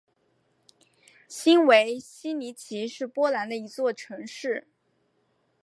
[1.27, 4.67] 新维希尼奇是波兰的一座城市。